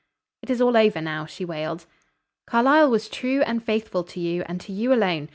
[0.41, 1.85] "It is all over now," she wailed.
[2.47, 5.29] "Carlyle was true and faithful to you, and to you alone.